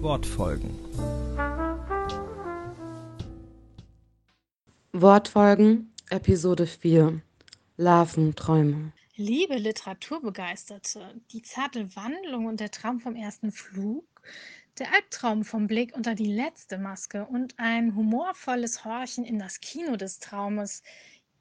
Wortfolgen. 0.00 0.78
Wortfolgen, 4.92 5.92
Episode 6.10 6.68
4. 6.68 7.20
Larventräume. 7.76 8.92
Liebe 9.16 9.56
Literaturbegeisterte, 9.56 11.20
die 11.32 11.42
zarte 11.42 11.96
Wandlung 11.96 12.46
und 12.46 12.60
der 12.60 12.70
Traum 12.70 13.00
vom 13.00 13.16
ersten 13.16 13.50
Flug, 13.50 14.06
der 14.78 14.94
Albtraum 14.94 15.44
vom 15.44 15.66
Blick 15.66 15.96
unter 15.96 16.14
die 16.14 16.32
letzte 16.32 16.78
Maske 16.78 17.26
und 17.26 17.54
ein 17.58 17.96
humorvolles 17.96 18.84
Horchen 18.84 19.24
in 19.24 19.40
das 19.40 19.60
Kino 19.60 19.96
des 19.96 20.20
Traumes. 20.20 20.84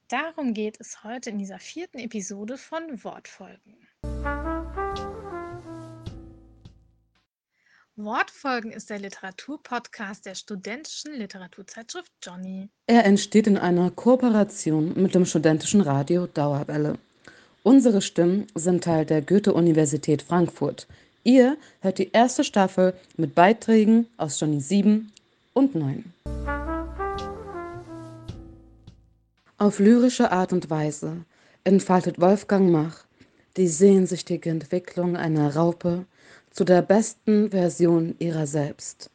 Darum 0.07 0.55
geht 0.55 0.81
es 0.81 1.03
heute 1.03 1.29
in 1.29 1.37
dieser 1.37 1.59
vierten 1.59 1.99
Episode 1.99 2.57
von 2.57 3.03
Wortfolgen. 3.03 3.77
Wortfolgen 7.99 8.71
ist 8.71 8.91
der 8.91 8.99
Literaturpodcast 8.99 10.27
der 10.27 10.35
studentischen 10.35 11.15
Literaturzeitschrift 11.15 12.11
Johnny. 12.21 12.69
Er 12.85 13.05
entsteht 13.05 13.47
in 13.47 13.57
einer 13.57 13.89
Kooperation 13.89 14.93
mit 15.01 15.15
dem 15.15 15.25
studentischen 15.25 15.81
Radio 15.81 16.27
Dauerwelle. 16.27 16.99
Unsere 17.63 18.03
Stimmen 18.03 18.45
sind 18.53 18.83
Teil 18.83 19.03
der 19.03 19.23
Goethe-Universität 19.23 20.21
Frankfurt. 20.21 20.85
Ihr 21.23 21.57
hört 21.81 21.97
die 21.97 22.11
erste 22.11 22.43
Staffel 22.43 22.93
mit 23.15 23.33
Beiträgen 23.33 24.05
aus 24.17 24.39
Johnny 24.39 24.61
7 24.61 25.11
und 25.53 25.73
9. 25.73 26.13
Auf 29.57 29.79
lyrische 29.79 30.31
Art 30.31 30.53
und 30.53 30.69
Weise 30.69 31.25
entfaltet 31.63 32.21
Wolfgang 32.21 32.69
Mach 32.69 33.07
die 33.57 33.67
sehnsüchtige 33.67 34.51
Entwicklung 34.51 35.17
einer 35.17 35.55
Raupe 35.55 36.05
zu 36.57 36.63
der 36.63 36.81
besten 36.81 37.51
Version 37.51 38.15
ihrer 38.17 38.47
selbst. 38.47 39.11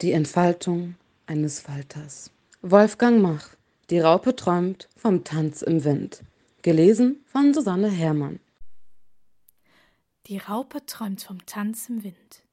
Die 0.00 0.12
Entfaltung 0.12 0.94
eines 1.26 1.58
Falters. 1.58 2.30
Wolfgang 2.62 3.20
Mach 3.20 3.48
Die 3.90 3.98
Raupe 3.98 4.36
träumt 4.36 4.88
vom 4.94 5.24
Tanz 5.24 5.60
im 5.60 5.82
Wind. 5.82 6.22
Gelesen 6.62 7.24
von 7.26 7.52
Susanne 7.52 7.90
Herrmann. 7.90 8.38
Die 10.26 10.38
Raupe 10.38 10.86
träumt 10.86 11.20
vom 11.20 11.44
Tanz 11.46 11.88
im 11.88 12.04
Wind. 12.04 12.44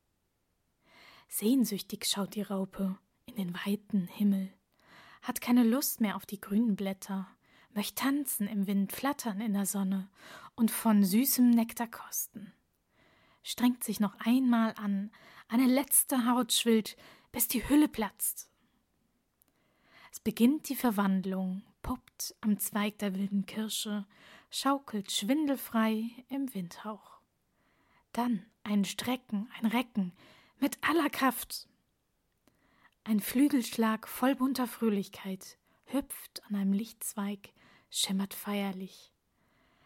Sehnsüchtig 1.28 2.08
schaut 2.08 2.34
die 2.34 2.42
Raupe 2.42 2.98
in 3.28 3.36
den 3.36 3.54
weiten 3.54 4.08
Himmel, 4.08 4.50
hat 5.22 5.40
keine 5.40 5.64
Lust 5.64 6.02
mehr 6.02 6.16
auf 6.16 6.26
die 6.26 6.42
grünen 6.42 6.76
Blätter, 6.76 7.28
möchte 7.76 7.94
tanzen 7.94 8.48
im 8.48 8.66
Wind, 8.66 8.92
flattern 8.92 9.40
in 9.40 9.54
der 9.54 9.68
Sonne 9.68 10.10
und 10.56 10.72
von 10.72 11.04
süßem 11.04 11.52
Nektar 11.52 11.86
kosten. 11.86 12.52
Strengt 13.48 13.84
sich 13.84 14.00
noch 14.00 14.16
einmal 14.18 14.74
an, 14.76 15.12
eine 15.50 15.68
letzte 15.68 16.26
Haut 16.26 16.52
schwillt, 16.52 16.98
bis 17.32 17.48
die 17.48 17.70
Hülle 17.70 17.88
platzt. 17.88 18.50
Es 20.12 20.20
beginnt 20.20 20.68
die 20.68 20.76
Verwandlung, 20.76 21.62
poppt 21.84 22.34
am 22.42 22.58
Zweig 22.58 22.98
der 22.98 23.14
wilden 23.14 23.46
Kirsche, 23.46 24.08
schaukelt 24.50 25.12
schwindelfrei 25.12 26.10
im 26.28 26.52
Windhauch. 26.56 27.20
Dann 28.14 28.48
ein 28.64 28.84
Strecken, 28.84 29.48
ein 29.60 29.68
Recken 29.68 30.14
mit 30.60 30.80
aller 30.82 31.12
Kraft. 31.12 31.68
Ein 33.04 33.20
Flügelschlag 33.20 34.08
voll 34.08 34.34
bunter 34.34 34.66
Fröhlichkeit 34.66 35.60
hüpft 35.86 36.42
an 36.48 36.56
einem 36.56 36.74
Lichtzweig, 36.74 37.54
schimmert 37.92 38.34
feierlich. 38.34 39.14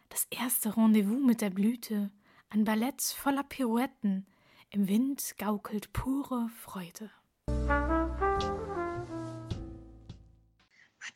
Das 0.08 0.28
erste 0.30 0.78
Rendezvous 0.78 1.26
mit 1.26 1.42
der 1.42 1.50
Blüte, 1.50 2.10
ein 2.52 2.64
Ballett 2.64 3.02
voller 3.02 3.44
Pirouetten, 3.44 4.26
im 4.72 4.88
Wind 4.88 5.36
gaukelt 5.38 5.94
pure 5.94 6.50
Freude. 6.50 7.12
Wart 7.46 8.34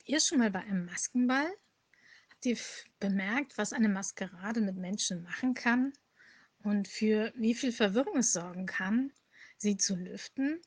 ihr 0.05 0.19
schon 0.19 0.37
mal 0.39 0.51
bei 0.51 0.59
einem 0.59 0.85
Maskenball? 0.85 1.51
Habt 2.29 2.45
ihr 2.45 2.57
bemerkt, 2.99 3.57
was 3.57 3.73
eine 3.73 3.89
Maskerade 3.89 4.61
mit 4.61 4.75
Menschen 4.75 5.23
machen 5.23 5.55
kann 5.55 5.93
und 6.61 6.87
für 6.87 7.33
wie 7.35 7.55
viel 7.55 7.71
Verwirrung 7.71 8.17
es 8.17 8.33
sorgen 8.33 8.67
kann, 8.67 9.11
sie 9.57 9.77
zu 9.77 9.95
lüften? 9.95 10.61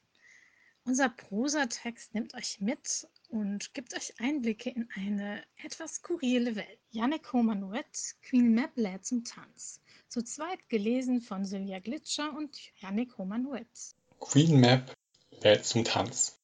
Unser 0.83 1.11
Prosatext 1.11 2.13
nimmt 2.13 2.35
euch 2.35 2.61
mit 2.61 3.07
und 3.29 3.73
gibt 3.75 3.95
euch 3.95 4.19
Einblicke 4.19 4.71
in 4.71 4.89
eine 4.95 5.45
etwas 5.63 5.95
skurrile 5.97 6.57
Welt. 6.57 6.81
Yannick 6.91 7.33
Homanuet, 7.33 8.17
Queen 8.23 8.53
Map 8.53 8.73
lädt 8.77 9.05
zum 9.05 9.23
Tanz. 9.23 9.81
Zu 10.09 10.23
zweit 10.23 10.69
gelesen 10.69 11.21
von 11.21 11.45
Silvia 11.45 11.81
Glitscher 11.81 12.33
und 12.37 12.57
Yannick 12.81 13.19
Homanuet. 13.19 13.67
Queen 14.21 14.61
Map 14.61 14.95
lädt 15.43 15.65
zum 15.65 15.85
Tanz. 15.85 16.39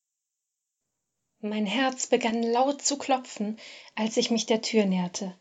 Mein 1.40 1.66
Herz 1.66 2.06
begann 2.06 2.42
laut 2.42 2.82
zu 2.82 2.98
klopfen, 2.98 3.58
als 3.94 4.16
ich 4.16 4.30
mich 4.30 4.46
der 4.46 4.62
Tür 4.62 4.84
näherte. 4.84 5.34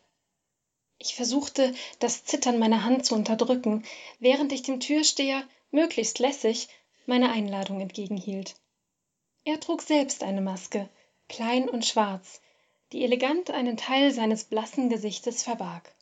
Ich 0.97 1.15
versuchte, 1.15 1.73
das 1.99 2.23
Zittern 2.23 2.59
meiner 2.59 2.83
Hand 2.83 3.05
zu 3.05 3.15
unterdrücken, 3.15 3.83
während 4.19 4.51
ich 4.51 4.61
dem 4.61 4.79
Türsteher, 4.79 5.43
möglichst 5.71 6.19
lässig, 6.19 6.69
meine 7.05 7.31
Einladung 7.31 7.81
entgegenhielt. 7.81 8.55
Er 9.43 9.59
trug 9.59 9.81
selbst 9.81 10.23
eine 10.23 10.41
Maske, 10.41 10.89
klein 11.27 11.67
und 11.67 11.85
schwarz, 11.85 12.41
die 12.91 13.03
elegant 13.03 13.49
einen 13.49 13.77
Teil 13.77 14.11
seines 14.11 14.43
blassen 14.43 14.89
Gesichtes 14.89 15.43
verbarg. 15.43 15.95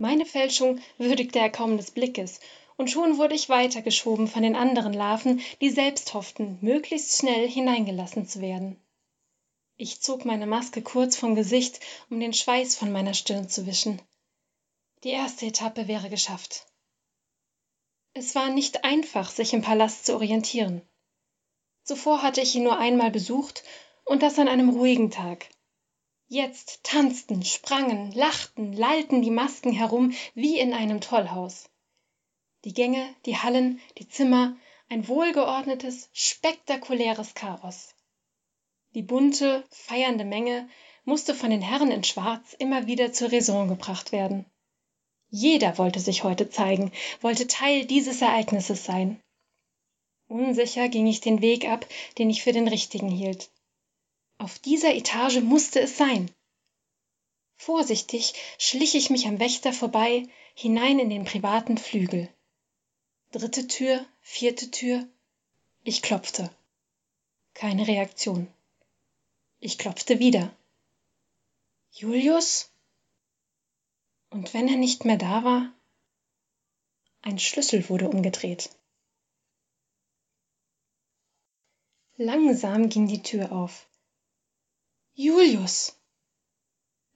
Meine 0.00 0.24
Fälschung 0.24 0.80
würdigte 0.96 1.40
er 1.40 1.50
kaum 1.50 1.76
des 1.76 1.90
Blickes, 1.90 2.40
und 2.78 2.90
schon 2.90 3.18
wurde 3.18 3.34
ich 3.34 3.50
weitergeschoben 3.50 4.28
von 4.28 4.42
den 4.42 4.56
anderen 4.56 4.94
Larven, 4.94 5.42
die 5.60 5.68
selbst 5.68 6.14
hofften, 6.14 6.56
möglichst 6.62 7.18
schnell 7.18 7.46
hineingelassen 7.46 8.26
zu 8.26 8.40
werden. 8.40 8.80
Ich 9.76 10.00
zog 10.00 10.24
meine 10.24 10.46
Maske 10.46 10.80
kurz 10.80 11.18
vom 11.18 11.34
Gesicht, 11.34 11.80
um 12.08 12.18
den 12.18 12.32
Schweiß 12.32 12.76
von 12.76 12.90
meiner 12.90 13.12
Stirn 13.12 13.50
zu 13.50 13.66
wischen. 13.66 14.00
Die 15.04 15.10
erste 15.10 15.44
Etappe 15.44 15.86
wäre 15.86 16.08
geschafft. 16.08 16.64
Es 18.14 18.34
war 18.34 18.48
nicht 18.48 18.84
einfach, 18.84 19.30
sich 19.30 19.52
im 19.52 19.60
Palast 19.60 20.06
zu 20.06 20.14
orientieren. 20.14 20.80
Zuvor 21.84 22.22
hatte 22.22 22.40
ich 22.40 22.54
ihn 22.54 22.62
nur 22.62 22.78
einmal 22.78 23.10
besucht, 23.10 23.64
und 24.06 24.22
das 24.22 24.38
an 24.38 24.48
einem 24.48 24.70
ruhigen 24.70 25.10
Tag. 25.10 25.50
Jetzt 26.32 26.84
tanzten, 26.84 27.42
sprangen, 27.42 28.12
lachten, 28.12 28.72
lallten 28.72 29.20
die 29.20 29.32
Masken 29.32 29.72
herum 29.72 30.12
wie 30.34 30.60
in 30.60 30.72
einem 30.72 31.00
Tollhaus. 31.00 31.68
Die 32.64 32.72
Gänge, 32.72 33.12
die 33.26 33.36
Hallen, 33.36 33.80
die 33.98 34.08
Zimmer, 34.08 34.56
ein 34.88 35.08
wohlgeordnetes, 35.08 36.08
spektakuläres 36.12 37.34
Chaos. 37.34 37.96
Die 38.94 39.02
bunte, 39.02 39.64
feiernde 39.70 40.24
Menge 40.24 40.68
musste 41.04 41.34
von 41.34 41.50
den 41.50 41.62
Herren 41.62 41.90
in 41.90 42.04
Schwarz 42.04 42.52
immer 42.52 42.86
wieder 42.86 43.12
zur 43.12 43.32
Raison 43.32 43.66
gebracht 43.66 44.12
werden. 44.12 44.46
Jeder 45.30 45.78
wollte 45.78 45.98
sich 45.98 46.22
heute 46.22 46.48
zeigen, 46.48 46.92
wollte 47.20 47.48
Teil 47.48 47.86
dieses 47.86 48.22
Ereignisses 48.22 48.84
sein. 48.84 49.20
Unsicher 50.28 50.88
ging 50.88 51.08
ich 51.08 51.20
den 51.20 51.42
Weg 51.42 51.68
ab, 51.68 51.84
den 52.18 52.30
ich 52.30 52.44
für 52.44 52.52
den 52.52 52.68
richtigen 52.68 53.08
hielt. 53.08 53.50
Auf 54.40 54.58
dieser 54.58 54.94
Etage 54.94 55.40
musste 55.42 55.80
es 55.80 55.98
sein. 55.98 56.30
Vorsichtig 57.58 58.32
schlich 58.56 58.94
ich 58.94 59.10
mich 59.10 59.26
am 59.26 59.38
Wächter 59.38 59.70
vorbei 59.70 60.26
hinein 60.54 60.98
in 60.98 61.10
den 61.10 61.26
privaten 61.26 61.76
Flügel. 61.76 62.26
Dritte 63.32 63.66
Tür, 63.66 64.06
vierte 64.22 64.70
Tür. 64.70 65.06
Ich 65.84 66.00
klopfte. 66.00 66.50
Keine 67.52 67.86
Reaktion. 67.86 68.50
Ich 69.58 69.76
klopfte 69.76 70.20
wieder. 70.20 70.56
Julius? 71.92 72.70
Und 74.30 74.54
wenn 74.54 74.68
er 74.68 74.76
nicht 74.76 75.04
mehr 75.04 75.18
da 75.18 75.44
war? 75.44 75.70
Ein 77.20 77.38
Schlüssel 77.38 77.90
wurde 77.90 78.08
umgedreht. 78.08 78.70
Langsam 82.16 82.88
ging 82.88 83.06
die 83.06 83.22
Tür 83.22 83.52
auf. 83.52 83.89
Julius! 85.22 85.98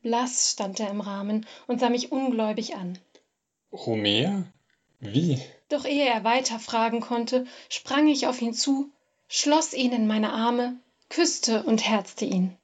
Blass 0.03 0.51
stand 0.51 0.79
er 0.79 0.91
im 0.91 1.01
Rahmen 1.01 1.47
und 1.67 1.81
sah 1.81 1.89
mich 1.89 2.13
ungläubig 2.13 2.75
an. 2.75 2.99
Homer? 3.73 4.45
Wie? 5.01 5.41
Doch 5.71 5.87
ehe 5.87 6.07
er 6.07 6.23
weiter 6.23 6.59
fragen 6.59 7.01
konnte, 7.01 7.47
sprang 7.71 8.07
ich 8.09 8.27
auf 8.27 8.43
ihn 8.43 8.53
zu, 8.53 8.93
schloss 9.27 9.73
ihn 9.73 9.93
in 9.93 10.07
meine 10.07 10.35
Arme 10.35 10.79
küsste 11.09 11.63
und 11.63 11.89
herzte 11.89 12.27
ihn. 12.27 12.55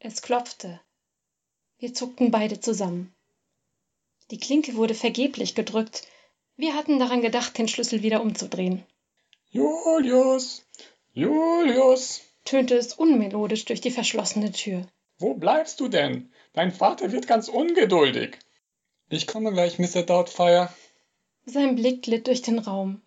Es 0.00 0.22
klopfte. 0.22 0.80
Wir 1.78 1.94
zuckten 1.94 2.32
beide 2.32 2.58
zusammen. 2.58 3.14
Die 4.32 4.40
Klinke 4.40 4.74
wurde 4.74 4.94
vergeblich 4.94 5.54
gedrückt. 5.54 6.02
Wir 6.56 6.74
hatten 6.74 6.98
daran 6.98 7.22
gedacht, 7.22 7.56
den 7.56 7.68
Schlüssel 7.68 8.02
wieder 8.02 8.22
umzudrehen. 8.22 8.84
Julius! 9.50 10.66
Julius! 11.12 12.27
Tönte 12.48 12.76
es 12.76 12.94
unmelodisch 12.94 13.66
durch 13.66 13.82
die 13.82 13.90
verschlossene 13.90 14.52
Tür. 14.52 14.86
Wo 15.18 15.34
bleibst 15.34 15.80
du 15.80 15.88
denn? 15.88 16.32
Dein 16.54 16.72
Vater 16.72 17.12
wird 17.12 17.26
ganz 17.26 17.48
ungeduldig. 17.48 18.38
Ich 19.10 19.26
komme 19.26 19.52
gleich, 19.52 19.78
Mr. 19.78 20.02
Doubtfire. 20.02 20.72
Sein 21.44 21.76
Blick 21.76 22.02
glitt 22.02 22.26
durch 22.26 22.40
den 22.40 22.58
Raum. 22.58 23.02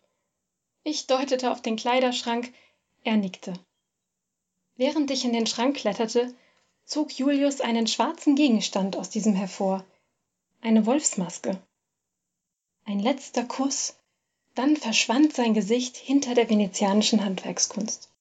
Ich 0.83 1.07
deutete 1.07 1.51
auf 1.51 1.61
den 1.61 1.75
Kleiderschrank, 1.75 2.53
er 3.03 3.17
nickte. 3.17 3.53
Während 4.75 5.09
ich 5.09 5.25
in 5.25 5.33
den 5.33 5.47
Schrank 5.47 5.77
kletterte, 5.77 6.33
zog 6.85 7.11
Julius 7.17 7.61
einen 7.61 7.87
schwarzen 7.87 8.35
Gegenstand 8.35 8.95
aus 8.95 9.09
diesem 9.09 9.33
hervor. 9.33 9.83
Eine 10.61 10.85
Wolfsmaske. 10.85 11.59
Ein 12.85 12.99
letzter 12.99 13.43
Kuss, 13.43 13.95
dann 14.53 14.77
verschwand 14.77 15.33
sein 15.33 15.55
Gesicht 15.55 15.97
hinter 15.97 16.35
der 16.35 16.47
venezianischen 16.47 17.25
Handwerkskunst. 17.25 18.11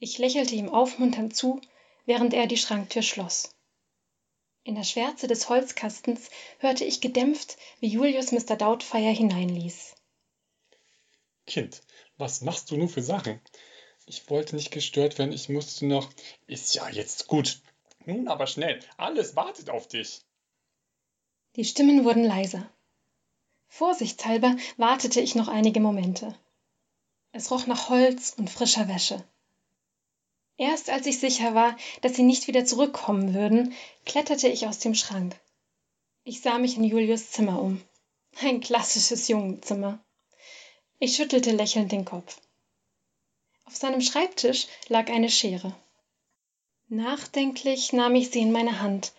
Ich 0.00 0.18
lächelte 0.18 0.54
ihm 0.54 0.68
aufmunternd 0.68 1.34
zu, 1.34 1.60
während 2.06 2.32
er 2.32 2.46
die 2.46 2.56
Schranktür 2.56 3.02
schloss. 3.02 3.54
In 4.64 4.74
der 4.74 4.84
Schwärze 4.84 5.26
des 5.26 5.48
Holzkastens 5.48 6.30
hörte 6.58 6.84
ich 6.84 7.00
gedämpft, 7.00 7.56
wie 7.80 7.88
Julius 7.88 8.32
Mr. 8.32 8.56
Doubtfire 8.56 9.10
hineinließ. 9.10 9.94
Kind, 11.46 11.82
was 12.16 12.42
machst 12.42 12.70
du 12.70 12.76
nur 12.76 12.88
für 12.88 13.02
Sachen? 13.02 13.40
Ich 14.06 14.28
wollte 14.30 14.56
nicht 14.56 14.70
gestört 14.70 15.18
werden, 15.18 15.32
ich 15.32 15.48
musste 15.48 15.86
noch. 15.86 16.10
Ist 16.46 16.74
ja 16.74 16.88
jetzt 16.88 17.26
gut. 17.26 17.60
Nun 18.04 18.28
aber 18.28 18.46
schnell, 18.46 18.80
alles 18.96 19.36
wartet 19.36 19.70
auf 19.70 19.88
dich. 19.88 20.20
Die 21.56 21.64
Stimmen 21.64 22.04
wurden 22.04 22.24
leiser. 22.24 22.70
Vorsichtshalber 23.68 24.56
wartete 24.76 25.20
ich 25.20 25.34
noch 25.34 25.48
einige 25.48 25.80
Momente. 25.80 26.34
Es 27.32 27.50
roch 27.50 27.66
nach 27.66 27.88
Holz 27.88 28.34
und 28.36 28.48
frischer 28.48 28.88
Wäsche. 28.88 29.24
Erst 30.58 30.90
als 30.90 31.06
ich 31.06 31.20
sicher 31.20 31.54
war, 31.54 31.76
dass 32.00 32.16
sie 32.16 32.24
nicht 32.24 32.48
wieder 32.48 32.64
zurückkommen 32.64 33.32
würden, 33.32 33.74
kletterte 34.04 34.48
ich 34.48 34.66
aus 34.66 34.80
dem 34.80 34.94
Schrank. 34.94 35.38
Ich 36.24 36.40
sah 36.40 36.58
mich 36.58 36.76
in 36.76 36.82
Julius 36.82 37.30
Zimmer 37.30 37.62
um. 37.62 37.80
Ein 38.40 38.60
klassisches 38.60 39.28
Jungenzimmer. 39.28 40.00
Ich 40.98 41.14
schüttelte 41.14 41.52
lächelnd 41.52 41.92
den 41.92 42.04
Kopf. 42.04 42.40
Auf 43.66 43.76
seinem 43.76 44.00
Schreibtisch 44.00 44.66
lag 44.88 45.08
eine 45.08 45.30
Schere. 45.30 45.76
Nachdenklich 46.88 47.92
nahm 47.92 48.16
ich 48.16 48.30
sie 48.30 48.40
in 48.40 48.50
meine 48.50 48.80
Hand. 48.80 49.12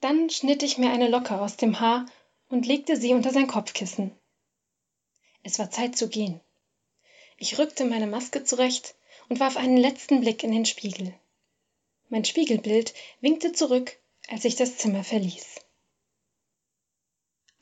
Dann 0.00 0.30
schnitt 0.30 0.62
ich 0.62 0.78
mir 0.78 0.90
eine 0.90 1.08
Locke 1.08 1.40
aus 1.40 1.56
dem 1.56 1.80
Haar 1.80 2.06
und 2.48 2.66
legte 2.66 2.96
sie 2.96 3.14
unter 3.14 3.30
sein 3.30 3.48
Kopfkissen. 3.48 4.12
Es 5.42 5.58
war 5.58 5.72
Zeit 5.72 5.96
zu 5.96 6.08
gehen. 6.08 6.40
Ich 7.36 7.58
rückte 7.58 7.84
meine 7.84 8.06
Maske 8.06 8.44
zurecht 8.44 8.94
und 9.32 9.40
warf 9.40 9.56
einen 9.56 9.78
letzten 9.78 10.20
Blick 10.20 10.44
in 10.44 10.52
den 10.52 10.66
Spiegel. 10.66 11.14
Mein 12.10 12.22
Spiegelbild 12.26 12.92
winkte 13.22 13.52
zurück, 13.52 13.98
als 14.28 14.44
ich 14.44 14.56
das 14.56 14.76
Zimmer 14.76 15.04
verließ. 15.04 15.62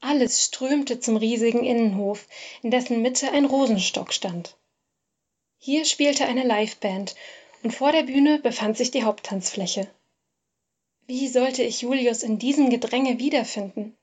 Alles 0.01 0.45
strömte 0.45 0.99
zum 0.99 1.17
riesigen 1.17 1.65
Innenhof, 1.65 2.27
in 2.65 2.73
dessen 2.73 3.03
Mitte 3.03 3.31
ein 3.31 3.45
Rosenstock 3.45 4.13
stand. 4.13 4.57
Hier 5.59 5.85
spielte 5.85 6.27
eine 6.27 6.43
Liveband 6.43 7.15
und 7.63 7.73
vor 7.73 7.93
der 7.93 8.03
Bühne 8.03 8.41
befand 8.41 8.77
sich 8.77 8.91
die 8.91 9.05
Haupttanzfläche. 9.05 9.89
Wie 11.07 11.29
sollte 11.29 11.63
ich 11.63 11.83
Julius 11.83 12.25
in 12.25 12.41
diesem 12.41 12.71
Gedränge 12.71 13.21
wiederfinden? 13.21 13.97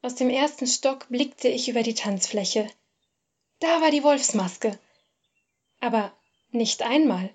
Aus 0.00 0.14
dem 0.14 0.30
ersten 0.30 0.66
Stock 0.66 1.10
blickte 1.10 1.48
ich 1.48 1.68
über 1.68 1.82
die 1.82 1.94
Tanzfläche. 1.94 2.66
Da 3.58 3.82
war 3.82 3.90
die 3.90 4.02
Wolfsmaske. 4.02 4.78
Aber 5.80 6.10
nicht 6.54 6.82
einmal, 6.82 7.30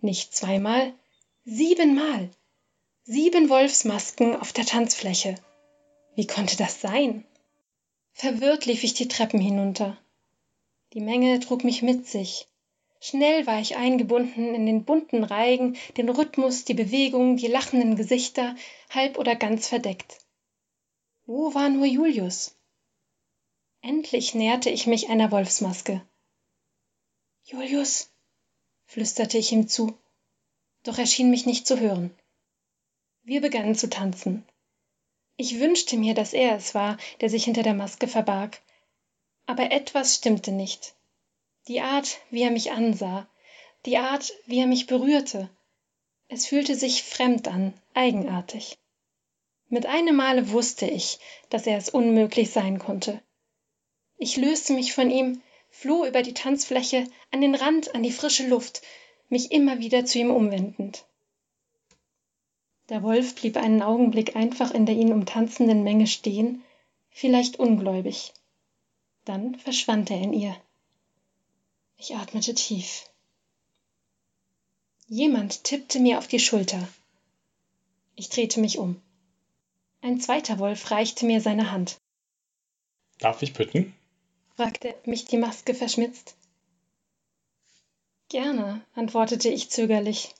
nicht 0.00 0.34
zweimal, 0.34 0.94
siebenmal. 1.44 2.30
Sieben 3.04 3.48
Wolfsmasken 3.48 4.36
auf 4.36 4.52
der 4.52 4.64
Tanzfläche. 4.64 5.34
Wie 6.14 6.26
konnte 6.26 6.56
das 6.56 6.80
sein? 6.80 7.24
Verwirrt 8.12 8.66
lief 8.66 8.84
ich 8.84 8.94
die 8.94 9.08
Treppen 9.08 9.40
hinunter. 9.40 9.98
Die 10.92 11.00
Menge 11.00 11.40
trug 11.40 11.64
mich 11.64 11.82
mit 11.82 12.06
sich. 12.06 12.48
Schnell 13.00 13.46
war 13.46 13.60
ich 13.60 13.76
eingebunden 13.76 14.54
in 14.54 14.66
den 14.66 14.84
bunten 14.84 15.24
Reigen, 15.24 15.76
den 15.96 16.08
Rhythmus, 16.08 16.64
die 16.64 16.74
Bewegung, 16.74 17.36
die 17.36 17.48
lachenden 17.48 17.96
Gesichter, 17.96 18.54
halb 18.90 19.18
oder 19.18 19.34
ganz 19.34 19.66
verdeckt. 19.66 20.18
Wo 21.26 21.54
war 21.54 21.68
nur 21.68 21.86
Julius? 21.86 22.56
Endlich 23.80 24.34
näherte 24.34 24.70
ich 24.70 24.86
mich 24.86 25.08
einer 25.08 25.32
Wolfsmaske. 25.32 26.06
Julius, 27.42 28.11
flüsterte 28.92 29.38
ich 29.38 29.52
ihm 29.52 29.68
zu, 29.68 29.96
doch 30.82 30.98
er 30.98 31.06
schien 31.06 31.30
mich 31.30 31.46
nicht 31.46 31.66
zu 31.66 31.80
hören. 31.80 32.14
Wir 33.22 33.40
begannen 33.40 33.74
zu 33.74 33.88
tanzen. 33.88 34.44
Ich 35.38 35.60
wünschte 35.60 35.96
mir, 35.96 36.12
dass 36.12 36.34
er 36.34 36.56
es 36.56 36.74
war, 36.74 36.98
der 37.22 37.30
sich 37.30 37.44
hinter 37.44 37.62
der 37.62 37.72
Maske 37.72 38.06
verbarg. 38.06 38.60
Aber 39.46 39.72
etwas 39.72 40.16
stimmte 40.16 40.52
nicht. 40.52 40.94
Die 41.68 41.80
Art, 41.80 42.18
wie 42.30 42.42
er 42.42 42.50
mich 42.50 42.72
ansah, 42.72 43.26
die 43.86 43.96
Art, 43.96 44.30
wie 44.44 44.58
er 44.58 44.66
mich 44.66 44.86
berührte. 44.86 45.48
Es 46.28 46.46
fühlte 46.46 46.74
sich 46.74 47.02
fremd 47.02 47.48
an, 47.48 47.72
eigenartig. 47.94 48.76
Mit 49.70 49.86
einem 49.86 50.16
Male 50.16 50.50
wusste 50.50 50.86
ich, 50.86 51.18
dass 51.48 51.66
er 51.66 51.78
es 51.78 51.88
unmöglich 51.88 52.50
sein 52.50 52.78
konnte. 52.78 53.22
Ich 54.18 54.36
löste 54.36 54.74
mich 54.74 54.92
von 54.92 55.10
ihm, 55.10 55.40
floh 55.72 56.06
über 56.06 56.22
die 56.22 56.34
Tanzfläche, 56.34 57.08
an 57.32 57.40
den 57.40 57.56
Rand, 57.56 57.94
an 57.96 58.04
die 58.04 58.12
frische 58.12 58.46
Luft, 58.46 58.82
mich 59.30 59.50
immer 59.50 59.80
wieder 59.80 60.04
zu 60.04 60.18
ihm 60.18 60.30
umwendend. 60.30 61.04
Der 62.90 63.02
Wolf 63.02 63.34
blieb 63.34 63.56
einen 63.56 63.82
Augenblick 63.82 64.36
einfach 64.36 64.70
in 64.70 64.86
der 64.86 64.94
ihn 64.94 65.12
umtanzenden 65.12 65.82
Menge 65.82 66.06
stehen, 66.06 66.62
vielleicht 67.10 67.58
ungläubig. 67.58 68.34
Dann 69.24 69.54
verschwand 69.54 70.10
er 70.10 70.20
in 70.20 70.34
ihr. 70.34 70.54
Ich 71.96 72.14
atmete 72.14 72.54
tief. 72.54 73.08
Jemand 75.08 75.64
tippte 75.64 76.00
mir 76.00 76.18
auf 76.18 76.28
die 76.28 76.40
Schulter. 76.40 76.86
Ich 78.14 78.28
drehte 78.28 78.60
mich 78.60 78.78
um. 78.78 79.00
Ein 80.02 80.20
zweiter 80.20 80.58
Wolf 80.58 80.90
reichte 80.90 81.24
mir 81.24 81.40
seine 81.40 81.70
Hand. 81.70 81.98
Darf 83.18 83.40
ich 83.42 83.54
bitten? 83.54 83.94
Fragte 84.56 84.94
mich 85.04 85.24
die 85.24 85.38
Maske 85.38 85.74
verschmitzt. 85.74 86.36
Gerne, 88.28 88.84
antwortete 88.94 89.48
ich 89.48 89.70
zögerlich. 89.70 90.34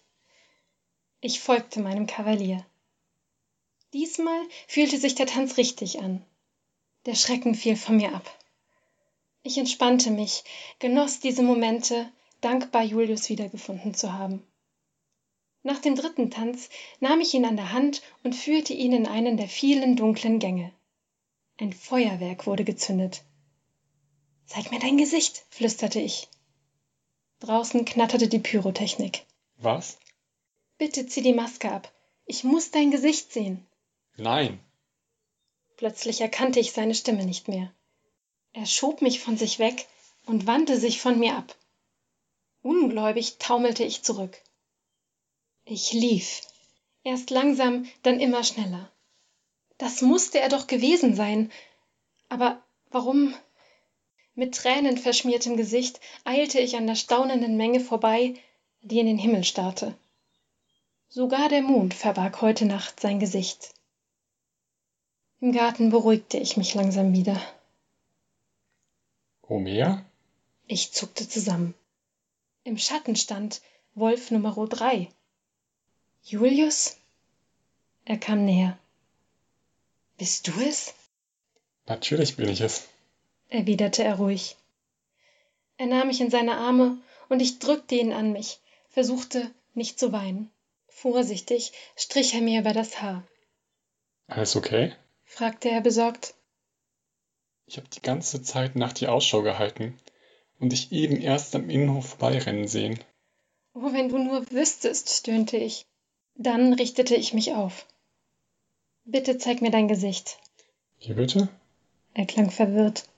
Ich 1.20 1.40
folgte 1.40 1.80
meinem 1.80 2.06
Kavalier. 2.06 2.64
Diesmal 3.92 4.40
fühlte 4.66 4.98
sich 4.98 5.14
der 5.14 5.26
Tanz 5.26 5.56
richtig 5.56 6.00
an. 6.00 6.24
Der 7.06 7.14
Schrecken 7.14 7.54
fiel 7.54 7.76
von 7.76 7.96
mir 7.96 8.14
ab. 8.14 8.38
Ich 9.42 9.58
entspannte 9.58 10.10
mich, 10.10 10.44
genoss 10.78 11.20
diese 11.20 11.42
Momente, 11.42 12.10
dankbar 12.40 12.82
Julius 12.82 13.28
wiedergefunden 13.28 13.92
zu 13.92 14.12
haben. 14.12 14.42
Nach 15.64 15.78
dem 15.78 15.94
dritten 15.94 16.30
Tanz 16.30 16.70
nahm 17.00 17.20
ich 17.20 17.34
ihn 17.34 17.44
an 17.44 17.56
der 17.56 17.72
Hand 17.72 18.02
und 18.24 18.34
führte 18.34 18.72
ihn 18.72 18.92
in 18.92 19.06
einen 19.06 19.36
der 19.36 19.48
vielen 19.48 19.96
dunklen 19.96 20.38
Gänge. 20.38 20.72
Ein 21.58 21.72
Feuerwerk 21.72 22.46
wurde 22.46 22.64
gezündet. 22.64 23.22
Zeig 24.46 24.70
mir 24.70 24.80
dein 24.80 24.96
Gesicht, 24.96 25.44
flüsterte 25.50 26.00
ich. 26.00 26.28
Draußen 27.40 27.84
knatterte 27.84 28.28
die 28.28 28.38
Pyrotechnik. 28.38 29.24
Was? 29.56 29.98
Bitte 30.78 31.06
zieh 31.06 31.22
die 31.22 31.32
Maske 31.32 31.70
ab. 31.70 31.92
Ich 32.26 32.44
muss 32.44 32.70
dein 32.70 32.90
Gesicht 32.90 33.32
sehen. 33.32 33.66
Nein. 34.16 34.60
Plötzlich 35.76 36.20
erkannte 36.20 36.60
ich 36.60 36.72
seine 36.72 36.94
Stimme 36.94 37.24
nicht 37.24 37.48
mehr. 37.48 37.72
Er 38.52 38.66
schob 38.66 39.02
mich 39.02 39.20
von 39.20 39.36
sich 39.36 39.58
weg 39.58 39.88
und 40.26 40.46
wandte 40.46 40.78
sich 40.78 41.00
von 41.00 41.18
mir 41.18 41.36
ab. 41.36 41.56
Ungläubig 42.62 43.38
taumelte 43.38 43.82
ich 43.82 44.02
zurück. 44.02 44.40
Ich 45.64 45.92
lief. 45.92 46.42
Erst 47.02 47.30
langsam, 47.30 47.88
dann 48.02 48.20
immer 48.20 48.44
schneller. 48.44 48.90
Das 49.78 50.02
musste 50.02 50.38
er 50.38 50.48
doch 50.48 50.68
gewesen 50.68 51.16
sein. 51.16 51.50
Aber 52.28 52.62
warum? 52.90 53.34
Mit 54.34 54.54
Tränen 54.54 54.96
verschmiertem 54.96 55.56
Gesicht 55.56 56.00
eilte 56.24 56.58
ich 56.58 56.76
an 56.76 56.86
der 56.86 56.94
staunenden 56.94 57.56
Menge 57.56 57.80
vorbei, 57.80 58.34
die 58.80 58.98
in 58.98 59.06
den 59.06 59.18
Himmel 59.18 59.44
starrte. 59.44 59.94
Sogar 61.08 61.48
der 61.50 61.62
Mond 61.62 61.92
verbarg 61.92 62.40
heute 62.40 62.64
Nacht 62.64 63.00
sein 63.00 63.20
Gesicht. 63.20 63.74
Im 65.40 65.52
Garten 65.52 65.90
beruhigte 65.90 66.38
ich 66.38 66.56
mich 66.56 66.72
langsam 66.74 67.12
wieder. 67.12 67.38
Homer? 69.48 70.04
Ich 70.66 70.92
zuckte 70.92 71.28
zusammen. 71.28 71.74
Im 72.64 72.78
Schatten 72.78 73.16
stand 73.16 73.60
Wolf 73.94 74.30
Nummer 74.30 74.54
drei. 74.66 75.10
Julius? 76.22 76.96
Er 78.04 78.16
kam 78.16 78.46
näher. 78.46 78.78
Bist 80.16 80.48
du 80.48 80.52
es? 80.60 80.94
Natürlich 81.86 82.36
bin 82.36 82.48
ich 82.48 82.60
es, 82.60 82.88
erwiderte 83.52 84.02
er 84.02 84.16
ruhig. 84.16 84.56
Er 85.76 85.86
nahm 85.86 86.08
mich 86.08 86.20
in 86.20 86.30
seine 86.30 86.56
Arme 86.56 86.98
und 87.28 87.40
ich 87.40 87.58
drückte 87.58 87.94
ihn 87.94 88.12
an 88.12 88.32
mich, 88.32 88.60
versuchte 88.88 89.50
nicht 89.74 89.98
zu 89.98 90.12
weinen. 90.12 90.50
Vorsichtig 90.88 91.72
strich 91.96 92.34
er 92.34 92.40
mir 92.40 92.60
über 92.60 92.72
das 92.72 93.00
Haar. 93.00 93.26
Alles 94.26 94.56
okay? 94.56 94.94
fragte 95.24 95.70
er 95.70 95.80
besorgt. 95.80 96.34
Ich 97.66 97.76
habe 97.76 97.88
die 97.88 98.02
ganze 98.02 98.42
Zeit 98.42 98.76
nach 98.76 98.92
dir 98.92 99.12
Ausschau 99.12 99.42
gehalten. 99.42 99.98
und 100.60 100.70
dich 100.70 100.92
eben 100.92 101.20
erst 101.20 101.56
am 101.56 101.68
Innenhof 101.68 102.10
vorbeirennen 102.10 102.68
sehen. 102.68 103.00
Oh, 103.74 103.92
wenn 103.92 104.08
du 104.08 104.18
nur 104.18 104.48
wüsstest, 104.52 105.10
stöhnte 105.10 105.56
ich. 105.56 105.86
Dann 106.36 106.72
richtete 106.72 107.16
ich 107.16 107.34
mich 107.34 107.52
auf. 107.54 107.86
Bitte 109.04 109.38
zeig 109.38 109.60
mir 109.60 109.72
dein 109.72 109.88
Gesicht. 109.88 110.38
Wie 111.00 111.14
bitte? 111.14 111.48
Er 112.14 112.26
klang 112.26 112.50
verwirrt. 112.52 113.08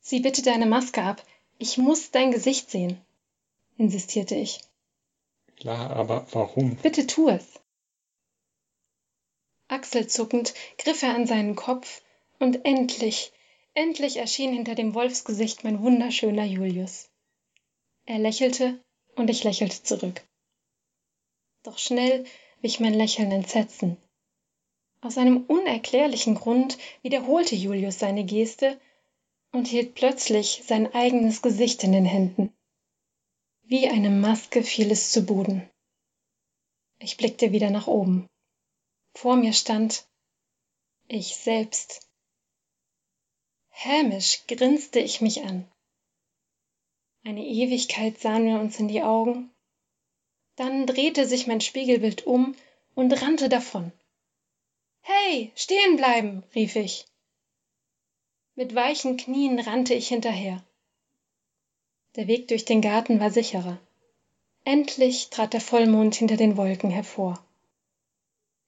Sieh 0.00 0.20
bitte 0.20 0.42
deine 0.42 0.66
Maske 0.66 1.02
ab. 1.02 1.24
Ich 1.58 1.78
muss 1.78 2.10
dein 2.10 2.30
Gesicht 2.30 2.70
sehen, 2.70 3.00
insistierte 3.76 4.34
ich. 4.34 4.60
Klar, 5.56 5.90
aber 5.90 6.26
warum? 6.32 6.76
Bitte 6.76 7.06
tu 7.06 7.28
es. 7.28 7.60
Achselzuckend 9.68 10.54
griff 10.78 11.02
er 11.02 11.14
an 11.14 11.26
seinen 11.26 11.54
Kopf 11.54 12.02
und 12.38 12.64
endlich, 12.64 13.32
endlich 13.74 14.16
erschien 14.16 14.52
hinter 14.52 14.74
dem 14.74 14.94
Wolfsgesicht 14.94 15.64
mein 15.64 15.82
wunderschöner 15.82 16.44
Julius. 16.44 17.10
Er 18.06 18.18
lächelte 18.18 18.82
und 19.16 19.28
ich 19.30 19.44
lächelte 19.44 19.82
zurück. 19.82 20.22
Doch 21.62 21.78
schnell 21.78 22.24
wich 22.62 22.80
mein 22.80 22.94
Lächeln 22.94 23.30
Entsetzen. 23.30 23.98
Aus 25.02 25.18
einem 25.18 25.44
unerklärlichen 25.44 26.34
Grund 26.34 26.78
wiederholte 27.02 27.54
Julius 27.54 27.98
seine 27.98 28.24
Geste 28.24 28.80
und 29.52 29.68
hielt 29.68 29.94
plötzlich 29.94 30.62
sein 30.66 30.92
eigenes 30.94 31.42
Gesicht 31.42 31.84
in 31.84 31.92
den 31.92 32.04
Händen. 32.04 32.52
Wie 33.62 33.88
eine 33.88 34.10
Maske 34.10 34.62
fiel 34.62 34.90
es 34.90 35.12
zu 35.12 35.24
Boden. 35.26 35.68
Ich 36.98 37.16
blickte 37.16 37.52
wieder 37.52 37.70
nach 37.70 37.86
oben. 37.86 38.26
Vor 39.14 39.36
mir 39.36 39.52
stand 39.52 40.06
ich 41.08 41.36
selbst. 41.36 42.08
Hämisch 43.68 44.46
grinste 44.46 45.00
ich 45.00 45.20
mich 45.20 45.42
an. 45.42 45.70
Eine 47.24 47.44
Ewigkeit 47.44 48.18
sahen 48.18 48.46
wir 48.46 48.60
uns 48.60 48.78
in 48.78 48.88
die 48.88 49.02
Augen. 49.02 49.50
Dann 50.56 50.86
drehte 50.86 51.26
sich 51.26 51.46
mein 51.46 51.60
Spiegelbild 51.60 52.26
um 52.26 52.54
und 52.94 53.12
rannte 53.22 53.48
davon. 53.48 53.92
Hey, 55.00 55.52
stehen 55.54 55.96
bleiben, 55.96 56.44
rief 56.54 56.76
ich. 56.76 57.06
Mit 58.60 58.74
weichen 58.74 59.16
Knien 59.16 59.58
rannte 59.58 59.94
ich 59.94 60.08
hinterher. 60.08 60.62
Der 62.16 62.26
Weg 62.26 62.48
durch 62.48 62.66
den 62.66 62.82
Garten 62.82 63.18
war 63.18 63.30
sicherer. 63.30 63.78
Endlich 64.66 65.30
trat 65.30 65.54
der 65.54 65.62
Vollmond 65.62 66.14
hinter 66.14 66.36
den 66.36 66.58
Wolken 66.58 66.90
hervor. 66.90 67.42